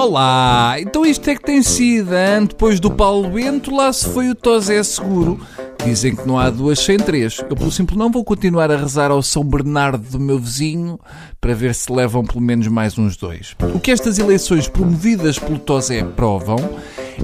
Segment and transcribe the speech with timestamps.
[0.00, 2.46] Olá, então isto é que tem sido, hein?
[2.46, 5.40] depois do Paulo Bento, lá se foi o Tosé Seguro.
[5.84, 7.38] Dizem que não há duas sem três.
[7.50, 11.00] Eu, pelo simples, não vou continuar a rezar ao São Bernardo do meu vizinho
[11.40, 13.56] para ver se levam pelo menos mais uns dois.
[13.74, 16.58] O que estas eleições promovidas pelo Tosé provam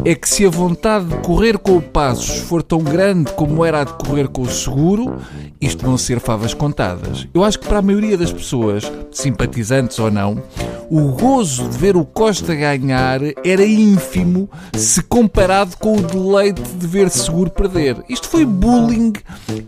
[0.04, 3.82] é que se a vontade de correr com o Passos for tão grande como era
[3.82, 5.18] a de correr com o Seguro,
[5.60, 7.28] isto vão ser favas contadas.
[7.32, 10.42] Eu acho que para a maioria das pessoas, simpatizantes ou não,
[10.91, 16.86] o gozo de ver o Costa ganhar era ínfimo se comparado com o deleite de
[16.86, 17.97] ver Seguro perder.
[18.08, 19.12] Isto foi bullying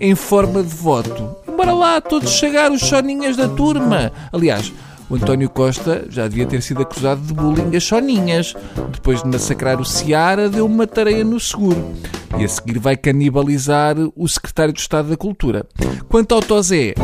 [0.01, 1.37] em forma de voto.
[1.56, 4.12] Bora lá, todos chegar os soninhas da turma.
[4.32, 4.73] Aliás,
[5.09, 8.55] o António Costa já devia ter sido acusado de bullying a choninhas.
[8.92, 11.92] Depois de massacrar o Seara, deu uma tareia no seguro.
[12.38, 15.66] E a seguir vai canibalizar o secretário de Estado da Cultura.
[16.09, 16.95] Quanto ao Tosé,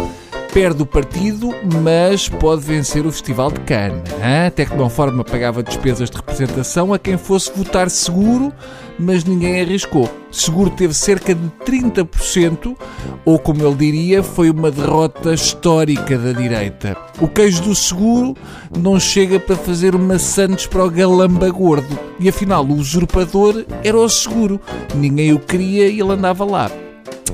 [0.52, 4.02] perde o partido, mas pode vencer o Festival de Cannes.
[4.23, 8.53] A Tecnoforma pagava despesas de representação a quem fosse votar seguro,
[8.98, 10.11] mas ninguém arriscou.
[10.30, 12.77] Seguro teve cerca de 30%,
[13.25, 16.98] ou como ele diria, foi uma derrota histórica da direita.
[17.19, 18.36] O queijo do seguro
[18.78, 21.98] não chega para fazer Santos para o galamba gordo.
[22.20, 24.61] E afinal, o usurpador era o seguro.
[24.95, 26.70] Ninguém o queria e ele andava lá.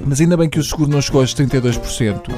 [0.07, 2.33] Mas ainda bem que o seguro não chegou aos 32%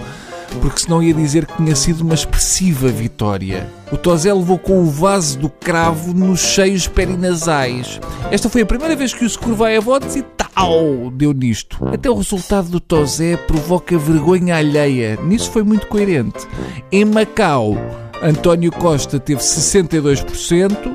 [0.61, 3.69] porque senão ia dizer que tinha sido uma expressiva vitória.
[3.93, 8.01] O Tosé levou com o vaso do cravo nos cheios perinasais.
[8.31, 11.79] Esta foi a primeira vez que o Seguro vai a votos e tal, deu nisto.
[11.89, 15.19] Até o resultado do Tosé provoca vergonha alheia.
[15.23, 16.47] Nisso foi muito coerente.
[16.91, 17.77] Em Macau,
[18.23, 20.95] António Costa teve 62%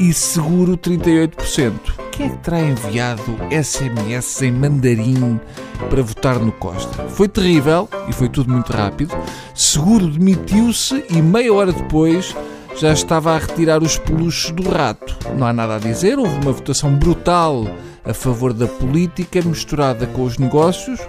[0.00, 2.01] e Seguro 38%.
[2.12, 5.40] Quem é que terá enviado SMS em mandarim
[5.88, 7.08] para votar no Costa?
[7.08, 9.16] Foi terrível e foi tudo muito rápido.
[9.54, 12.36] Seguro demitiu-se e meia hora depois
[12.76, 15.16] já estava a retirar os peluches do rato.
[15.38, 17.66] Não há nada a dizer, houve uma votação brutal
[18.04, 21.00] a favor da política misturada com os negócios.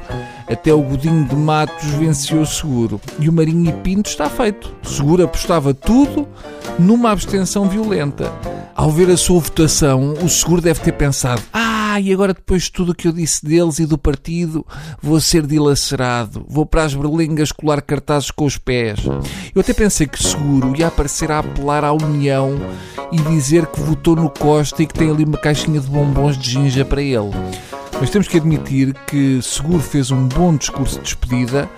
[0.47, 3.01] Até o Godinho de Matos venceu o seguro.
[3.19, 4.73] E o Marinho e Pinto está feito.
[4.83, 6.27] Seguro apostava tudo
[6.79, 8.31] numa abstenção violenta.
[8.75, 12.71] Ao ver a sua votação, o seguro deve ter pensado: ah, e agora depois de
[12.71, 14.65] tudo o que eu disse deles e do partido,
[15.01, 18.99] vou ser dilacerado, vou para as berlingas colar cartazes com os pés.
[19.53, 22.59] Eu até pensei que o seguro ia aparecer a apelar à União
[23.11, 26.49] e dizer que votou no Costa e que tem ali uma caixinha de bombons de
[26.49, 27.31] ginja para ele.
[27.99, 31.69] Mas temos que admitir que Seguro fez um bom discurso de despedida,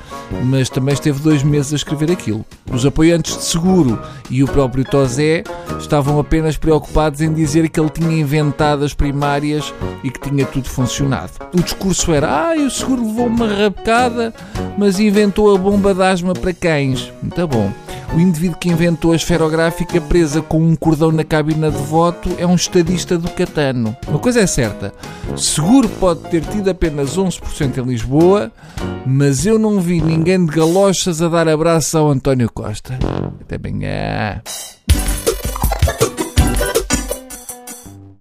[0.46, 2.46] mas também esteve dois meses a escrever aquilo.
[2.72, 5.44] Os apoiantes de Seguro e o próprio Tosé
[5.80, 10.68] estavam apenas preocupados em dizer que ele tinha inventado as primárias e que tinha tudo
[10.68, 11.34] funcionado.
[11.54, 14.34] O discurso era: ah, o Seguro levou uma rabecada,
[14.78, 17.12] mas inventou a bomba de asma para cães.
[17.22, 17.85] Muito bom.
[18.16, 22.48] O indivíduo que inventou a esferográfica presa com um cordão na cabina de voto é
[22.48, 23.94] um estadista do Catano.
[24.08, 24.94] Uma coisa é certa:
[25.36, 28.54] seguro pode ter tido apenas 11% em Lisboa,
[29.06, 32.98] mas eu não vi ninguém de galochas a dar abraço ao António Costa.
[33.42, 33.82] Até bem.